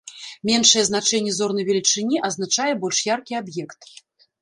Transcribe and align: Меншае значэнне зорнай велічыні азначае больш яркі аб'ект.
Меншае 0.49 0.83
значэнне 0.89 1.35
зорнай 1.41 1.67
велічыні 1.69 2.25
азначае 2.31 2.69
больш 2.83 3.07
яркі 3.15 3.41
аб'ект. 3.45 3.79